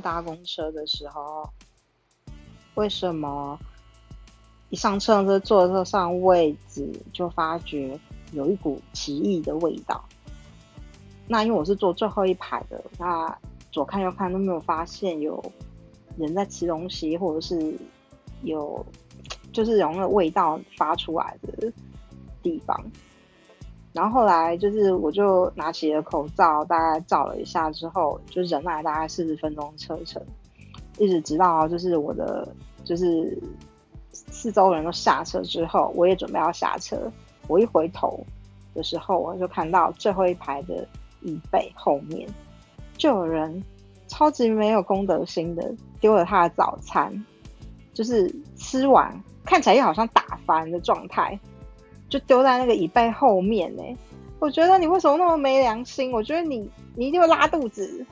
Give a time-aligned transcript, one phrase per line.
[0.00, 1.46] 搭公车的时候，
[2.74, 3.58] 为什么
[4.70, 7.98] 一上车坐车上位置就发觉
[8.32, 10.02] 有一股奇异的味道？
[11.28, 13.38] 那因为我是坐最后一排的，那
[13.70, 15.42] 左看右看都没有发现有
[16.16, 17.76] 人在吃东西，或者是
[18.42, 18.84] 有
[19.52, 21.70] 就是有那个味道发出来的
[22.42, 22.82] 地方。
[23.92, 30.22] 然后后来就是我就拿起了口罩，大概照了一下之后，就忍耐大概四十分钟车程，
[30.98, 32.48] 一直直到就是我的
[32.84, 33.38] 就是
[34.12, 36.96] 四周人都下车之后，我也准备要下车。
[37.48, 38.18] 我一回头
[38.72, 40.88] 的时候，我就看到最后一排的
[41.20, 42.26] 椅背后面
[42.96, 43.62] 就有人
[44.08, 47.12] 超级没有公德心的丢了他的早餐，
[47.92, 51.38] 就是吃完看起来又好像打翻的状态。
[52.12, 53.82] 就丢在那个椅背后面呢，
[54.38, 56.12] 我觉得你为什么那么没良心？
[56.12, 57.98] 我觉得你你一定会拉肚子，